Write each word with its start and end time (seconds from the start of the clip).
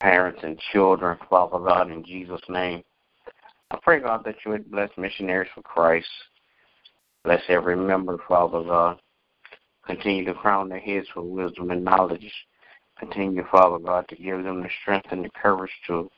Parents 0.00 0.40
and 0.42 0.58
children, 0.72 1.18
Father 1.28 1.58
God, 1.58 1.90
in 1.90 2.04
Jesus' 2.04 2.40
name. 2.48 2.82
I 3.70 3.78
pray, 3.82 4.00
God, 4.00 4.24
that 4.24 4.36
you 4.44 4.52
would 4.52 4.70
bless 4.70 4.90
missionaries 4.96 5.50
for 5.54 5.62
Christ. 5.62 6.06
Bless 7.24 7.42
every 7.48 7.76
member, 7.76 8.16
Father 8.28 8.62
God. 8.62 9.00
Continue 9.86 10.24
to 10.26 10.34
crown 10.34 10.68
their 10.68 10.78
heads 10.78 11.06
with 11.16 11.26
wisdom 11.26 11.70
and 11.70 11.84
knowledge 11.84 12.32
Continue, 12.98 13.44
Father 13.50 13.78
God, 13.78 14.08
to 14.08 14.16
give 14.16 14.42
them 14.42 14.62
the 14.62 14.68
strength 14.82 15.06
and 15.12 15.24
the 15.24 15.30
courage 15.40 15.70
to 15.86 16.10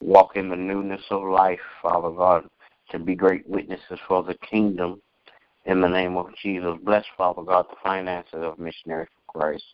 walk 0.00 0.36
in 0.36 0.48
the 0.48 0.56
newness 0.56 1.02
of 1.10 1.22
life, 1.22 1.60
Father 1.82 2.10
God, 2.10 2.48
to 2.90 2.98
be 2.98 3.14
great 3.14 3.46
witnesses 3.46 3.98
for 4.06 4.22
the 4.22 4.34
kingdom 4.50 5.02
in 5.66 5.82
the 5.82 5.88
name 5.88 6.16
of 6.16 6.28
Jesus. 6.42 6.78
Bless, 6.82 7.04
Father 7.16 7.42
God, 7.42 7.66
the 7.68 7.76
finances 7.82 8.40
of 8.42 8.58
Missionaries 8.58 9.08
for 9.26 9.38
Christ. 9.38 9.64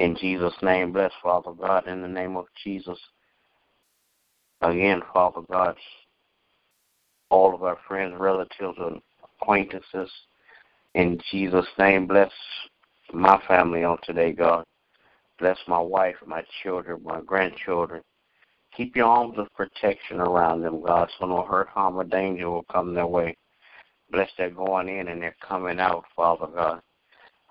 In 0.00 0.16
Jesus' 0.16 0.54
name, 0.62 0.92
bless, 0.92 1.12
Father 1.22 1.52
God, 1.52 1.86
in 1.86 2.00
the 2.00 2.08
name 2.08 2.34
of 2.34 2.46
Jesus. 2.64 2.98
Again, 4.62 5.02
Father 5.12 5.42
God, 5.50 5.76
all 7.28 7.54
of 7.54 7.62
our 7.62 7.76
friends, 7.86 8.14
relatives, 8.18 8.78
and 8.78 9.02
acquaintances. 9.22 10.10
In 10.94 11.20
Jesus' 11.30 11.66
name, 11.78 12.06
bless 12.06 12.30
my 13.12 13.38
family 13.46 13.84
on 13.84 13.98
today, 14.02 14.32
God. 14.32 14.64
Bless 15.38 15.58
my 15.68 15.78
wife, 15.78 16.16
my 16.26 16.44
children, 16.62 17.02
my 17.04 17.20
grandchildren. 17.20 18.00
Keep 18.74 18.96
your 18.96 19.06
arms 19.06 19.36
of 19.36 19.52
protection 19.54 20.18
around 20.18 20.62
them, 20.62 20.80
God, 20.82 21.10
so 21.18 21.26
no 21.26 21.42
hurt, 21.42 21.68
harm, 21.68 21.96
or 21.96 22.04
danger 22.04 22.48
will 22.48 22.64
come 22.72 22.94
their 22.94 23.06
way. 23.06 23.36
Bless 24.10 24.30
their 24.38 24.48
going 24.48 24.88
in 24.88 25.08
and 25.08 25.20
their 25.20 25.36
coming 25.46 25.78
out, 25.78 26.06
Father 26.16 26.46
God. 26.46 26.80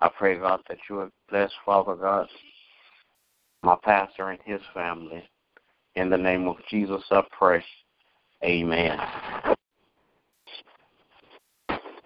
I 0.00 0.08
pray, 0.08 0.38
God, 0.38 0.60
that 0.68 0.78
you 0.88 0.96
would 0.96 1.10
bless, 1.28 1.50
Father 1.64 1.94
God, 1.94 2.26
my 3.62 3.76
pastor 3.82 4.30
and 4.30 4.38
his 4.44 4.60
family. 4.72 5.22
In 5.96 6.08
the 6.08 6.16
name 6.16 6.48
of 6.48 6.56
Jesus, 6.70 7.02
I 7.10 7.22
pray. 7.36 7.62
Amen. 8.42 8.98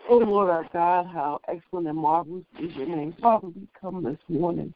Oh, 0.09 0.19
Lord 0.19 0.51
our 0.51 0.69
God, 0.73 1.07
how 1.07 1.41
excellent 1.49 1.87
and 1.87 1.97
marvelous 1.97 2.45
is 2.61 2.75
your 2.75 2.87
name. 2.87 3.15
Father, 3.23 3.49
we 3.49 3.67
come 3.81 4.03
this 4.03 4.19
morning 4.29 4.75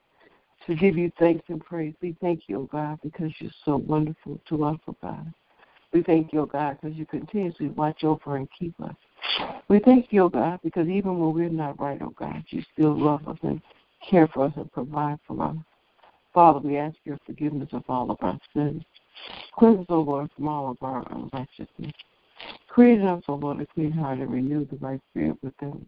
to 0.67 0.75
give 0.75 0.97
you 0.97 1.11
thanks 1.19 1.45
and 1.49 1.65
praise. 1.65 1.95
We 2.01 2.17
thank 2.21 2.43
you, 2.47 2.61
oh 2.61 2.69
God, 2.71 2.99
because 3.03 3.33
you're 3.39 3.51
so 3.65 3.77
wonderful 3.77 4.41
to 4.49 4.65
us, 4.65 4.79
oh 4.87 4.97
God. 5.03 5.33
We 5.93 6.03
thank 6.03 6.33
you, 6.33 6.41
oh 6.41 6.47
God, 6.47 6.79
because 6.81 6.97
you 6.97 7.07
continuously 7.07 7.69
watch 7.69 8.05
over 8.05 8.37
and 8.37 8.49
keep 8.57 8.79
us. 8.81 8.95
We 9.69 9.81
thank 9.81 10.09
you, 10.11 10.25
oh 10.25 10.29
God, 10.29 10.61
because 10.63 10.89
even 10.89 11.19
when 11.19 11.35
we're 11.35 11.49
not 11.49 11.81
right, 11.81 12.01
oh 12.03 12.15
God, 12.19 12.43
you 12.49 12.63
still 12.73 12.99
love 12.99 13.27
us 13.29 13.39
and 13.43 13.61
care 14.09 14.29
for 14.29 14.47
us 14.47 14.53
and 14.57 14.71
provide 14.73 15.19
for 15.27 15.43
us. 15.43 15.57
Father, 16.33 16.61
we 16.61 16.77
ask 16.77 16.97
your 17.05 17.19
forgiveness 17.27 17.69
of 17.73 17.83
all 17.89 18.11
of 18.11 18.19
our 18.21 18.39
sins. 18.55 18.83
Cleanse 19.59 19.81
us, 19.81 19.87
O 19.89 20.01
Lord, 20.01 20.31
from 20.37 20.49
all 20.49 20.71
of 20.71 20.77
our 20.83 21.05
unrighteousness. 21.11 21.93
Create 22.69 23.01
us, 23.01 23.23
O 23.29 23.35
Lord, 23.35 23.61
a 23.61 23.67
clean 23.67 23.91
heart 23.91 24.19
and 24.19 24.31
renew 24.31 24.65
the 24.67 24.77
right 24.77 25.01
spirit 25.11 25.37
within. 25.43 25.85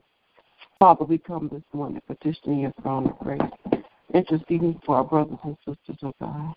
Father, 0.78 1.04
we 1.04 1.18
come 1.18 1.48
this 1.52 1.62
morning 1.72 2.00
petitioning 2.06 2.60
your 2.60 2.74
throne 2.82 3.06
of 3.06 3.18
grace 3.18 3.40
interceding 4.14 4.80
for 4.84 4.96
our 4.96 5.04
brothers 5.04 5.38
and 5.44 5.56
sisters, 5.66 5.96
oh 6.02 6.14
God. 6.20 6.54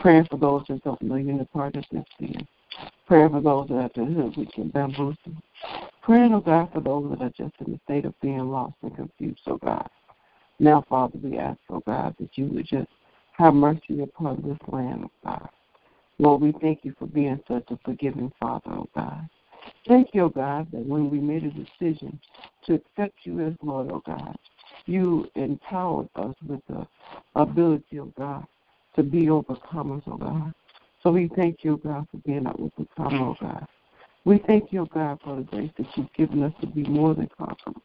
Praying 0.00 0.26
for 0.30 0.38
those 0.38 0.64
that 0.68 0.82
don't 0.84 1.00
know 1.02 1.16
you 1.16 1.30
in 1.30 1.38
the 1.38 1.44
pardon 1.46 1.84
of 1.92 2.04
sin. 2.18 2.46
Praying 3.06 3.30
for 3.30 3.40
those 3.40 3.68
that 3.68 3.74
are 3.74 3.90
the 3.94 4.04
hood 4.04 4.36
we 4.36 4.46
can 4.46 4.68
bamboozle. 4.68 5.16
Praying, 6.08 6.32
oh 6.32 6.40
God, 6.40 6.70
for 6.72 6.80
those 6.80 7.10
that 7.10 7.22
are 7.22 7.28
just 7.28 7.52
in 7.66 7.72
the 7.72 7.80
state 7.84 8.06
of 8.06 8.18
being 8.22 8.50
lost 8.50 8.72
and 8.80 8.96
confused, 8.96 9.42
oh 9.46 9.58
God. 9.58 9.90
Now, 10.58 10.82
Father, 10.88 11.18
we 11.22 11.36
ask, 11.36 11.58
oh 11.68 11.82
God, 11.86 12.14
that 12.18 12.30
you 12.32 12.46
would 12.46 12.66
just 12.66 12.88
have 13.32 13.52
mercy 13.52 14.00
upon 14.00 14.36
this 14.36 14.56
land, 14.72 15.04
oh 15.04 15.10
God. 15.22 15.50
Lord, 16.18 16.40
we 16.40 16.52
thank 16.62 16.82
you 16.82 16.94
for 16.98 17.04
being 17.04 17.38
such 17.46 17.64
a 17.68 17.78
forgiving 17.84 18.32
Father, 18.40 18.70
oh 18.70 18.88
God. 18.94 19.28
Thank 19.86 20.14
you, 20.14 20.22
oh 20.22 20.28
God, 20.30 20.68
that 20.72 20.86
when 20.86 21.10
we 21.10 21.18
made 21.18 21.44
a 21.44 21.50
decision 21.50 22.18
to 22.64 22.76
accept 22.76 23.18
you 23.24 23.46
as 23.46 23.52
Lord, 23.62 23.90
oh 23.92 24.02
God, 24.06 24.34
you 24.86 25.28
empowered 25.34 26.08
us 26.16 26.34
with 26.48 26.62
the 26.70 26.86
ability, 27.34 28.00
oh 28.00 28.10
God, 28.16 28.46
to 28.96 29.02
be 29.02 29.26
overcomers, 29.26 30.04
oh 30.06 30.16
God. 30.16 30.54
So 31.02 31.10
we 31.10 31.28
thank 31.36 31.64
you, 31.64 31.74
oh 31.74 31.76
God, 31.86 32.08
for 32.10 32.16
being 32.24 32.46
an 32.46 32.54
overcomer, 32.58 33.26
oh 33.26 33.36
God. 33.38 33.66
We 34.28 34.42
thank 34.46 34.74
you, 34.74 34.86
God, 34.92 35.18
for 35.24 35.36
the 35.36 35.42
grace 35.42 35.70
that 35.78 35.86
you've 35.96 36.12
given 36.12 36.42
us 36.42 36.52
to 36.60 36.66
be 36.66 36.82
more 36.82 37.14
than 37.14 37.30
conquerors. 37.38 37.80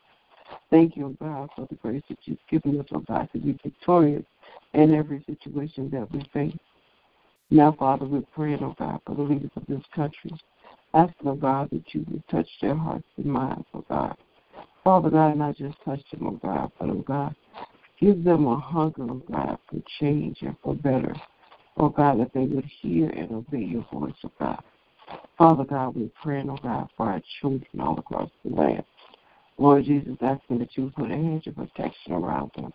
Thank 0.70 0.98
you, 0.98 1.16
God, 1.22 1.50
for 1.56 1.66
the 1.70 1.76
grace 1.76 2.04
that 2.10 2.18
you've 2.26 2.38
given 2.52 2.82
us, 2.82 2.86
oh 2.94 3.00
God, 3.00 3.30
to 3.32 3.40
be 3.40 3.58
victorious 3.64 4.26
in 4.74 4.94
every 4.94 5.24
situation 5.26 5.90
that 5.92 6.12
we 6.12 6.22
face. 6.34 6.60
Now, 7.50 7.72
Father, 7.80 8.04
we're 8.04 8.24
praying, 8.36 8.62
oh 8.62 8.76
God, 8.78 9.00
for 9.08 9.16
the 9.16 9.22
leaders 9.22 9.52
of 9.56 9.64
this 9.70 9.84
country, 9.96 10.32
asking, 10.94 11.30
oh 11.30 11.36
God, 11.36 11.70
that 11.72 11.94
you 11.94 12.06
would 12.12 12.28
touch 12.28 12.50
their 12.62 12.76
hearts 12.76 13.08
and 13.16 13.28
minds, 13.28 13.66
oh 13.74 13.86
God. 13.88 14.18
Father 14.84 15.12
God, 15.12 15.38
not 15.38 15.56
just 15.56 15.78
touch 15.86 16.02
them, 16.12 16.28
oh 16.28 16.40
God, 16.46 16.74
but 16.78 16.90
oh 16.90 17.06
God, 17.08 17.34
give 18.02 18.22
them 18.22 18.48
a 18.48 18.60
hunger, 18.60 19.04
oh 19.10 19.22
God, 19.32 19.58
for 19.70 19.82
change 20.02 20.40
and 20.42 20.58
for 20.62 20.76
better. 20.76 21.16
Oh 21.78 21.88
God, 21.88 22.20
that 22.20 22.34
they 22.34 22.48
would 22.48 22.70
hear 22.82 23.08
and 23.12 23.32
obey 23.32 23.64
your 23.64 23.88
voice, 23.94 24.12
oh 24.26 24.32
God. 24.38 24.62
Father 25.38 25.64
God, 25.64 25.96
we're 25.96 26.10
praying, 26.22 26.50
oh 26.50 26.60
God, 26.62 26.90
for 26.96 27.08
our 27.08 27.22
children 27.40 27.66
all 27.80 27.98
across 27.98 28.30
the 28.46 28.56
land. 28.56 28.84
Lord 29.58 29.86
Jesus, 29.86 30.18
asking 30.22 30.60
that 30.60 30.76
you 30.76 30.92
put 30.96 31.12
a 31.12 31.16
hedge 31.16 31.48
of 31.48 31.56
protection 31.56 32.14
around 32.14 32.52
them. 32.56 32.74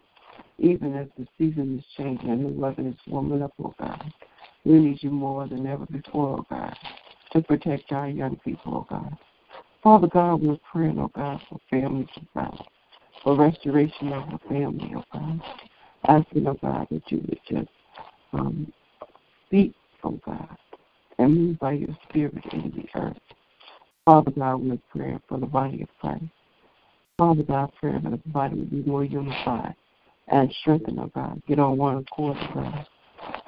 Even 0.58 0.94
as 0.96 1.06
the 1.16 1.26
season 1.38 1.78
is 1.78 1.84
changing 1.96 2.30
and 2.30 2.44
the 2.44 2.60
weather 2.60 2.86
is 2.86 2.94
warming 3.06 3.42
up, 3.42 3.52
oh 3.62 3.74
God. 3.78 4.12
We 4.64 4.78
need 4.78 5.02
you 5.02 5.10
more 5.10 5.46
than 5.46 5.66
ever 5.66 5.86
before, 5.86 6.40
oh 6.40 6.46
God, 6.50 6.76
to 7.32 7.42
protect 7.42 7.92
our 7.92 8.08
young 8.08 8.36
people, 8.44 8.74
oh 8.74 8.86
God. 8.88 9.16
Father 9.82 10.08
God, 10.08 10.42
we're 10.42 10.58
praying, 10.70 10.98
oh 10.98 11.10
God, 11.14 11.40
for 11.48 11.58
families, 11.70 12.08
oh 12.16 12.22
God, 12.34 12.64
for 13.22 13.36
restoration 13.36 14.12
of 14.12 14.24
the 14.30 14.38
family, 14.48 14.92
oh 14.96 15.04
God. 15.12 15.40
Asking, 16.08 16.46
oh 16.46 16.58
God, 16.60 16.86
that 16.90 17.02
you 17.10 17.18
would 17.18 17.40
just 17.48 17.68
um, 18.32 18.72
speak, 19.46 19.74
oh 20.04 20.18
God, 20.24 20.56
and 21.18 21.34
move 21.34 21.58
by 21.58 21.72
your 21.72 21.96
spirit 22.08 22.44
in 22.52 22.72
the 22.76 23.00
earth. 23.00 23.16
Father 24.04 24.30
God, 24.30 24.56
we're 24.56 24.78
praying 24.90 25.20
for 25.28 25.38
the 25.38 25.46
body 25.46 25.82
of 25.82 25.88
Christ. 26.00 26.24
Father 27.18 27.42
God, 27.42 27.72
praying 27.80 28.02
that 28.04 28.22
the 28.22 28.30
body 28.30 28.56
would 28.56 28.70
be 28.70 28.82
more 28.88 29.04
unified 29.04 29.74
and 30.28 30.52
strengthened, 30.60 31.00
oh 31.00 31.10
God. 31.14 31.42
Get 31.46 31.58
on 31.58 31.76
one 31.76 31.98
accord, 31.98 32.36
oh 32.40 32.54
God, 32.54 32.86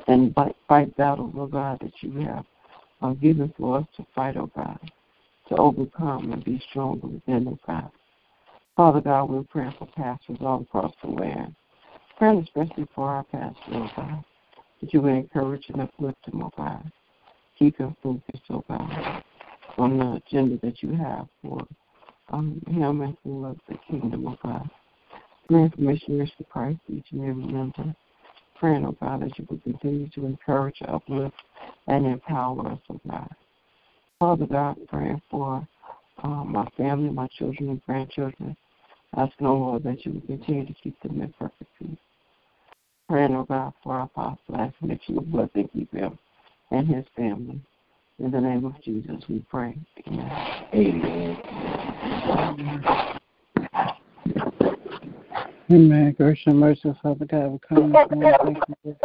and 0.08 0.34
fight, 0.34 0.56
fight 0.68 0.96
battles, 0.96 1.34
oh 1.36 1.46
God, 1.46 1.78
that 1.80 1.92
you 2.00 2.20
have 2.26 2.44
uh, 3.02 3.12
given 3.14 3.52
for 3.56 3.78
us 3.78 3.86
to 3.96 4.06
fight, 4.14 4.36
oh 4.36 4.50
God 4.54 4.78
to 5.50 5.56
overcome 5.56 6.32
and 6.32 6.44
be 6.44 6.62
stronger 6.70 7.08
within 7.08 7.44
the 7.44 7.58
God. 7.66 7.90
Father 8.76 9.00
God, 9.00 9.28
we're 9.28 9.42
praying 9.42 9.74
for 9.78 9.86
pastors 9.86 10.38
all 10.40 10.62
across 10.62 10.94
the 11.02 11.10
land. 11.10 11.54
Praying 12.16 12.38
especially 12.42 12.86
for 12.94 13.08
our 13.08 13.24
pastors, 13.24 13.56
oh 13.72 13.90
God, 13.96 14.24
that 14.80 14.94
you 14.94 15.00
would 15.02 15.12
encourage 15.12 15.64
and 15.68 15.82
uplift 15.82 16.24
them, 16.24 16.42
oh 16.42 16.52
God. 16.56 16.90
Keep 17.60 17.76
him 17.76 17.94
focused, 18.02 18.42
oh 18.48 18.64
God, 18.68 19.22
on 19.76 19.98
the 19.98 20.12
agenda 20.14 20.58
that 20.62 20.82
you 20.82 20.94
have 20.94 21.26
for 21.42 21.60
um, 22.30 22.62
him 22.66 23.02
and 23.02 23.14
for 23.22 23.54
the 23.68 23.76
kingdom, 23.86 24.26
oh 24.26 24.38
God. 24.42 24.70
Praying 25.46 25.70
for 25.76 25.80
missionaries 25.82 26.30
for 26.38 26.44
Christ, 26.44 26.78
each 26.88 27.04
and 27.12 27.20
every 27.20 27.44
member. 27.44 27.94
Praying, 28.58 28.86
oh 28.86 28.96
God, 28.98 29.20
that 29.22 29.38
you 29.38 29.46
would 29.50 29.62
continue 29.62 30.08
to 30.14 30.24
encourage, 30.24 30.76
uplift, 30.88 31.34
and 31.86 32.06
empower 32.06 32.66
us, 32.66 32.78
oh 32.88 33.00
God. 33.06 33.28
Father 34.18 34.46
God, 34.46 34.76
praying 34.88 35.20
for 35.30 35.68
um, 36.22 36.52
my 36.52 36.66
family, 36.78 37.10
my 37.10 37.28
children 37.38 37.68
and 37.68 37.84
grandchildren. 37.84 38.56
Asking, 39.18 39.46
oh 39.46 39.54
Lord, 39.54 39.82
that 39.82 40.06
you 40.06 40.12
will 40.12 40.20
continue 40.22 40.64
to 40.64 40.74
keep 40.82 40.98
them 41.02 41.20
in 41.20 41.34
perfect 41.38 41.70
peace. 41.78 41.98
Praying, 43.06 43.34
oh 43.34 43.44
God, 43.44 43.74
for 43.82 43.96
our 43.96 44.04
apostle, 44.04 44.56
asking 44.56 44.88
that 44.88 45.00
you 45.08 45.16
will 45.16 45.22
bless 45.22 45.50
and 45.54 45.70
keep 45.74 45.92
him 45.92 46.18
and 46.70 46.86
his 46.86 47.04
family. 47.16 47.60
In 48.18 48.30
the 48.30 48.40
name 48.40 48.64
of 48.64 48.80
Jesus, 48.82 49.22
we 49.28 49.38
pray. 49.50 49.78
Amen. 50.06 51.36
Amen. 55.70 56.12
Gracious 56.18 56.46
and 56.46 56.58
merciful 56.58 56.98
Father 57.02 57.24
God, 57.24 57.52
we 57.52 57.58
come 57.66 57.92
this 57.92 58.00
you 58.84 58.96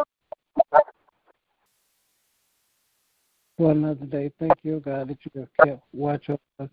for 3.58 3.72
another 3.72 4.06
day. 4.06 4.32
Thank 4.40 4.58
you, 4.64 4.82
God, 4.84 5.10
that 5.10 5.18
you 5.24 5.42
have 5.42 5.50
kept 5.66 5.84
watch 5.94 6.30
over 6.30 6.40
us. 6.60 6.70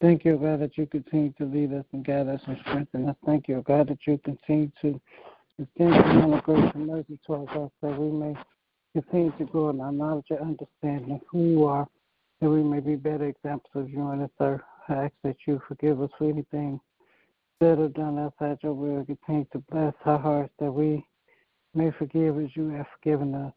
Thank 0.00 0.24
you, 0.24 0.36
God, 0.36 0.60
that 0.60 0.78
you 0.78 0.86
continue 0.86 1.32
to 1.38 1.44
lead 1.44 1.72
us 1.72 1.84
and 1.92 2.04
guide 2.04 2.28
us 2.28 2.40
and 2.46 2.56
strengthen 2.62 3.08
us. 3.08 3.16
Thank 3.26 3.48
you, 3.48 3.62
God, 3.66 3.88
that 3.88 3.98
you 4.06 4.18
continue 4.24 4.70
to 4.80 5.00
extend 5.58 5.94
your 5.94 6.40
grace 6.40 6.70
and 6.74 6.86
mercy 6.86 7.18
towards 7.26 7.50
us 7.50 7.70
so 7.80 7.88
we 7.90 8.10
may 8.10 8.34
continue 9.02 9.32
to 9.38 9.44
grow 9.44 9.70
in 9.70 9.80
our 9.80 9.92
knowledge 9.92 10.26
and 10.30 10.40
understanding 10.40 11.20
who 11.30 11.44
you 11.44 11.64
are, 11.64 11.86
that 12.40 12.50
we 12.50 12.62
may 12.62 12.80
be 12.80 12.96
better 12.96 13.26
examples 13.26 13.70
of 13.74 13.90
you 13.90 14.00
on 14.00 14.20
this 14.20 14.30
earth. 14.40 14.60
I 14.88 15.04
ask 15.04 15.12
that 15.22 15.36
you 15.46 15.60
forgive 15.68 16.00
us 16.00 16.10
for 16.18 16.28
anything 16.28 16.80
said 17.60 17.78
or 17.78 17.88
done 17.88 18.18
outside 18.18 18.58
your 18.62 18.72
will. 18.72 19.04
Continue 19.04 19.46
to 19.52 19.58
bless 19.70 19.94
our 20.04 20.18
hearts 20.18 20.52
that 20.58 20.72
we 20.72 21.04
may 21.74 21.90
forgive 21.98 22.38
as 22.38 22.48
you 22.54 22.68
have 22.70 22.86
forgiven 22.94 23.34
us. 23.34 23.52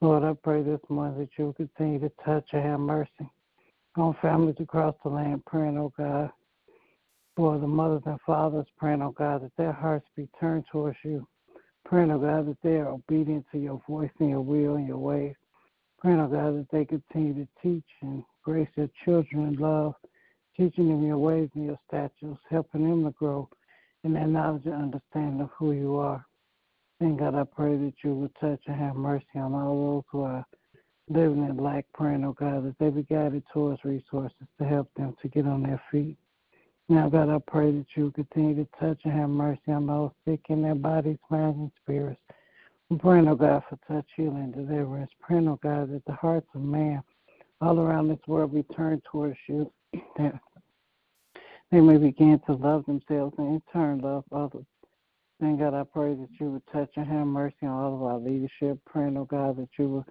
Lord, 0.00 0.24
I 0.24 0.32
pray 0.42 0.62
this 0.62 0.80
morning 0.88 1.18
that 1.18 1.30
you 1.36 1.46
will 1.46 1.52
continue 1.52 1.98
to 2.00 2.10
touch 2.24 2.48
and 2.52 2.62
have 2.62 2.80
mercy 2.80 3.30
on 3.96 4.16
families 4.22 4.56
across 4.60 4.94
the 5.02 5.10
land, 5.10 5.44
praying, 5.46 5.78
oh 5.78 5.92
God, 5.96 6.30
for 7.36 7.58
the 7.58 7.66
mothers 7.66 8.02
and 8.06 8.18
fathers, 8.26 8.66
praying, 8.78 9.02
oh 9.02 9.12
God, 9.12 9.42
that 9.42 9.52
their 9.56 9.72
hearts 9.72 10.06
be 10.16 10.28
turned 10.38 10.64
towards 10.70 10.96
you. 11.04 11.26
Praying, 11.84 12.10
oh 12.10 12.18
God, 12.18 12.46
that 12.48 12.58
they 12.62 12.76
are 12.76 12.88
obedient 12.88 13.46
to 13.52 13.58
your 13.58 13.82
voice 13.88 14.10
and 14.20 14.30
your 14.30 14.42
will 14.42 14.76
and 14.76 14.86
your 14.86 14.98
ways. 14.98 15.34
Praying, 15.98 16.20
oh 16.20 16.28
God, 16.28 16.58
that 16.58 16.66
they 16.70 16.84
continue 16.84 17.34
to 17.34 17.48
teach 17.62 17.84
and 18.02 18.22
grace 18.44 18.68
their 18.76 18.90
children 19.04 19.48
in 19.48 19.54
love, 19.54 19.94
teaching 20.56 20.88
them 20.88 21.04
your 21.04 21.18
ways 21.18 21.48
and 21.54 21.66
your 21.66 21.78
statutes, 21.88 22.40
helping 22.50 22.88
them 22.88 23.04
to 23.04 23.10
grow 23.12 23.48
in 24.04 24.12
their 24.12 24.26
knowledge 24.26 24.66
and 24.66 24.74
understanding 24.74 25.40
of 25.40 25.50
who 25.58 25.72
you 25.72 25.96
are. 25.96 26.24
And 27.00 27.18
God, 27.18 27.34
I 27.34 27.44
pray 27.44 27.76
that 27.76 27.94
you 28.04 28.14
will 28.14 28.30
touch 28.40 28.60
and 28.66 28.76
have 28.76 28.94
mercy 28.94 29.24
on 29.34 29.54
all 29.54 29.94
those 29.94 30.04
who 30.10 30.22
are 30.22 30.44
living 31.08 31.44
in 31.48 31.56
lack, 31.56 31.86
praying, 31.94 32.24
oh 32.24 32.34
God, 32.34 32.64
that 32.66 32.78
they 32.78 32.90
be 32.90 33.02
guided 33.02 33.42
towards 33.52 33.84
resources 33.84 34.46
to 34.58 34.66
help 34.66 34.88
them 34.96 35.16
to 35.22 35.28
get 35.28 35.46
on 35.46 35.62
their 35.62 35.82
feet. 35.90 36.16
Now, 36.90 37.08
God, 37.08 37.28
I 37.28 37.38
pray 37.46 37.70
that 37.70 37.86
you 37.94 38.10
continue 38.10 38.56
to 38.56 38.68
touch 38.80 38.98
and 39.04 39.12
have 39.12 39.28
mercy 39.28 39.60
on 39.68 39.86
those 39.86 40.10
sick 40.26 40.40
in 40.48 40.60
their 40.60 40.74
bodies, 40.74 41.18
minds, 41.30 41.56
and 41.56 41.70
spirits. 41.80 42.20
I'm 42.90 42.98
praying, 42.98 43.28
oh 43.28 43.36
God, 43.36 43.62
for 43.70 43.78
touch, 43.86 44.06
healing, 44.16 44.50
deliverance. 44.50 45.08
Praying, 45.20 45.46
oh 45.46 45.60
God, 45.62 45.92
that 45.92 46.04
the 46.06 46.14
hearts 46.14 46.48
of 46.52 46.62
man 46.62 47.00
all 47.60 47.78
around 47.78 48.08
this 48.08 48.18
world 48.26 48.52
be 48.52 48.64
turned 48.74 49.04
towards 49.04 49.36
you, 49.46 49.70
that 50.16 50.34
they 51.70 51.80
may 51.80 51.96
begin 51.96 52.40
to 52.46 52.54
love 52.54 52.84
themselves 52.86 53.36
and 53.38 53.54
in 53.54 53.62
turn 53.72 54.00
love 54.00 54.24
others. 54.32 54.66
Thank 55.40 55.60
God, 55.60 55.74
I 55.74 55.84
pray 55.84 56.14
that 56.14 56.28
you 56.40 56.50
would 56.50 56.66
touch 56.72 56.90
and 56.96 57.06
have 57.06 57.26
mercy 57.28 57.54
on 57.62 57.68
all 57.68 57.94
of 57.94 58.02
our 58.02 58.18
leadership. 58.18 58.80
Praying, 58.84 59.16
oh 59.16 59.26
God, 59.26 59.58
that 59.58 59.68
you 59.78 59.88
will 59.88 60.06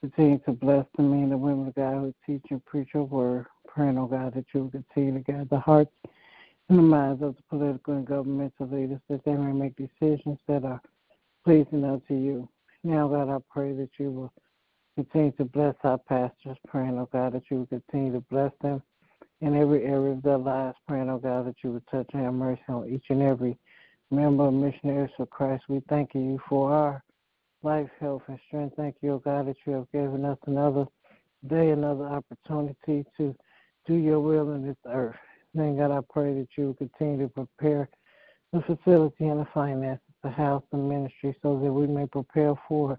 Continue 0.00 0.38
to 0.46 0.52
bless 0.52 0.86
the 0.96 1.02
men 1.02 1.32
and 1.32 1.40
women 1.40 1.66
of 1.66 1.74
God 1.74 1.94
who 1.94 2.14
teach 2.24 2.44
and 2.50 2.64
preach 2.64 2.90
your 2.94 3.02
word. 3.02 3.46
Praying, 3.66 3.98
oh 3.98 4.06
God, 4.06 4.32
that 4.34 4.44
you 4.54 4.62
will 4.62 4.70
continue 4.70 5.14
to 5.14 5.32
guide 5.32 5.48
the 5.50 5.58
hearts 5.58 5.90
and 6.68 6.78
the 6.78 6.82
minds 6.82 7.22
of 7.22 7.36
the 7.36 7.42
political 7.48 7.94
and 7.94 8.06
governmental 8.06 8.68
leaders 8.68 9.00
that 9.08 9.24
they 9.24 9.32
may 9.32 9.52
make 9.52 9.74
decisions 9.76 10.38
that 10.46 10.64
are 10.64 10.80
pleasing 11.44 11.84
unto 11.84 12.14
you. 12.14 12.48
Now, 12.84 13.08
God, 13.08 13.28
I 13.28 13.38
pray 13.50 13.72
that 13.72 13.90
you 13.98 14.10
will 14.10 14.32
continue 14.96 15.32
to 15.32 15.44
bless 15.44 15.74
our 15.84 15.98
pastors. 15.98 16.56
Praying, 16.66 16.98
oh 16.98 17.08
God, 17.12 17.32
that 17.34 17.44
you 17.50 17.58
will 17.58 17.66
continue 17.66 18.12
to 18.12 18.20
bless 18.30 18.52
them 18.60 18.82
in 19.40 19.56
every 19.56 19.84
area 19.84 20.12
of 20.12 20.22
their 20.22 20.38
lives. 20.38 20.76
Praying, 20.86 21.08
oh 21.08 21.18
God, 21.18 21.46
that 21.46 21.56
you 21.62 21.72
would 21.72 21.86
touch 21.90 22.08
and 22.12 22.24
have 22.24 22.34
mercy 22.34 22.62
on 22.68 22.88
each 22.88 23.06
and 23.08 23.22
every 23.22 23.58
member 24.10 24.46
of 24.46 24.54
Missionaries 24.54 25.10
for 25.16 25.26
Christ. 25.26 25.64
We 25.68 25.82
thank 25.88 26.14
you 26.14 26.38
for 26.48 26.72
our 26.72 27.02
life, 27.62 27.88
health, 28.00 28.22
and 28.28 28.38
strength. 28.46 28.76
Thank 28.76 28.96
you, 29.00 29.14
O 29.14 29.18
God, 29.18 29.48
that 29.48 29.56
you 29.66 29.72
have 29.72 29.90
given 29.92 30.24
us 30.24 30.38
another 30.46 30.86
day, 31.46 31.70
another 31.70 32.04
opportunity 32.04 33.04
to 33.16 33.34
do 33.86 33.94
your 33.94 34.20
will 34.20 34.52
in 34.52 34.66
this 34.66 34.76
earth. 34.86 35.16
Then, 35.54 35.76
God, 35.76 35.90
I 35.90 36.00
pray 36.10 36.34
that 36.34 36.48
you 36.56 36.66
will 36.66 36.74
continue 36.74 37.26
to 37.26 37.28
prepare 37.28 37.88
the 38.52 38.60
facility 38.62 39.26
and 39.26 39.40
the 39.40 39.48
finances, 39.52 40.02
the 40.22 40.30
house 40.30 40.62
and 40.72 40.88
ministry, 40.88 41.36
so 41.42 41.58
that 41.58 41.72
we 41.72 41.86
may 41.86 42.06
prepare 42.06 42.54
for 42.68 42.98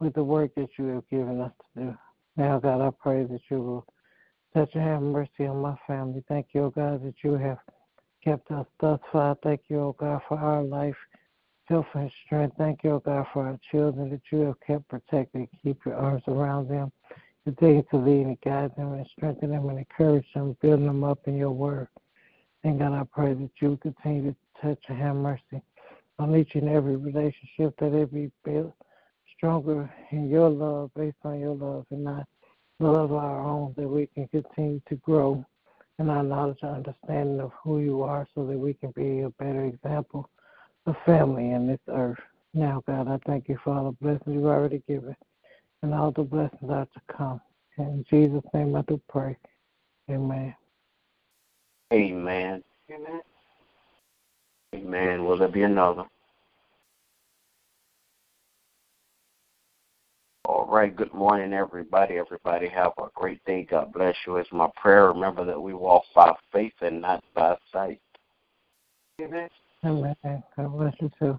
with 0.00 0.14
the 0.14 0.24
work 0.24 0.54
that 0.56 0.70
you 0.78 0.86
have 0.86 1.08
given 1.08 1.40
us 1.40 1.52
to 1.76 1.84
do. 1.84 1.96
Now, 2.36 2.58
God, 2.58 2.80
I 2.80 2.90
pray 3.00 3.24
that 3.24 3.40
you 3.48 3.62
will 3.62 3.86
touch 4.54 4.70
and 4.74 4.82
have 4.82 5.02
mercy 5.02 5.46
on 5.46 5.62
my 5.62 5.76
family. 5.86 6.24
Thank 6.28 6.48
you, 6.52 6.64
O 6.64 6.70
God, 6.70 7.04
that 7.04 7.14
you 7.22 7.34
have 7.34 7.58
kept 8.22 8.50
us 8.50 8.66
thus 8.80 9.00
far. 9.12 9.36
Thank 9.42 9.62
you, 9.68 9.80
O 9.80 9.92
God, 9.92 10.20
for 10.28 10.38
our 10.38 10.62
life 10.62 10.96
health 11.64 11.86
and 11.94 12.10
strength. 12.24 12.56
Thank 12.58 12.84
you, 12.84 12.90
O 12.92 12.98
God, 12.98 13.26
for 13.32 13.46
our 13.46 13.58
children 13.70 14.10
that 14.10 14.20
you 14.30 14.40
have 14.40 14.60
kept 14.66 14.88
protected. 14.88 15.48
Keep 15.62 15.86
your 15.86 15.96
arms 15.96 16.22
around 16.28 16.68
them. 16.68 16.92
Continue 17.44 17.82
to 17.90 17.96
lead 17.96 18.26
and 18.26 18.40
guide 18.40 18.74
them 18.76 18.94
and 18.94 19.06
strengthen 19.06 19.50
them 19.50 19.68
and 19.68 19.78
encourage 19.78 20.26
them, 20.34 20.56
building 20.62 20.86
them 20.86 21.04
up 21.04 21.18
in 21.26 21.36
your 21.36 21.50
word. 21.50 21.88
And 22.62 22.78
God, 22.78 22.92
I 22.92 23.04
pray 23.12 23.34
that 23.34 23.50
you 23.60 23.78
continue 23.82 24.32
to 24.32 24.36
touch 24.62 24.82
and 24.88 24.98
have 24.98 25.16
mercy 25.16 25.62
on 26.18 26.34
each 26.34 26.54
and 26.54 26.68
every 26.68 26.96
relationship, 26.96 27.74
that 27.78 27.92
it 27.92 28.12
be 28.12 28.30
built 28.44 28.72
stronger 29.36 29.92
in 30.10 30.30
your 30.30 30.48
love, 30.48 30.90
based 30.96 31.16
on 31.24 31.38
your 31.38 31.54
love, 31.54 31.84
and 31.90 32.04
not 32.04 32.26
love 32.78 33.10
of 33.10 33.12
our 33.12 33.44
own, 33.44 33.74
that 33.76 33.88
we 33.88 34.06
can 34.06 34.26
continue 34.28 34.80
to 34.88 34.94
grow 34.96 35.44
in 35.98 36.08
our 36.08 36.22
knowledge 36.22 36.58
and 36.62 36.76
understanding 36.76 37.40
of 37.40 37.52
who 37.62 37.80
you 37.80 38.02
are 38.02 38.26
so 38.34 38.46
that 38.46 38.58
we 38.58 38.72
can 38.74 38.90
be 38.92 39.20
a 39.20 39.30
better 39.30 39.64
example 39.64 40.30
a 40.86 40.94
family 41.06 41.50
in 41.50 41.66
this 41.66 41.80
earth. 41.88 42.18
Now, 42.52 42.82
God, 42.86 43.08
I 43.08 43.18
thank 43.26 43.48
you 43.48 43.58
for 43.64 43.74
all 43.74 43.84
the 43.86 43.92
blessings 43.92 44.34
you've 44.34 44.44
already 44.44 44.82
given 44.86 45.16
and 45.84 45.92
all 45.92 46.10
the 46.12 46.22
blessings 46.22 46.70
are 46.70 46.86
to 46.86 47.14
come. 47.14 47.40
In 47.76 48.04
Jesus' 48.08 48.42
name 48.54 48.74
I 48.74 48.80
do 48.82 49.00
pray. 49.06 49.36
Amen. 50.10 50.54
Amen. 51.92 52.64
Amen. 52.90 53.20
Amen. 54.74 55.24
Will 55.24 55.36
there 55.36 55.48
be 55.48 55.62
another? 55.62 56.04
All 60.46 60.66
right. 60.66 60.94
Good 60.94 61.12
morning, 61.12 61.52
everybody. 61.52 62.16
Everybody 62.16 62.68
have 62.68 62.92
a 62.98 63.08
great 63.14 63.44
day. 63.44 63.66
God 63.70 63.92
bless 63.92 64.14
you. 64.26 64.38
It's 64.38 64.50
my 64.52 64.68
prayer. 64.76 65.08
Remember 65.08 65.44
that 65.44 65.60
we 65.60 65.74
walk 65.74 66.04
by 66.14 66.32
faith 66.50 66.72
and 66.80 67.02
not 67.02 67.22
by 67.34 67.56
sight. 67.70 68.00
Amen. 69.20 69.48
Amen. 69.84 70.16
God 70.56 70.78
bless 70.78 70.94
you 71.00 71.10
too. 71.18 71.38